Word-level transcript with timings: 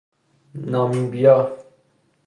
نامیبیا 0.71 1.55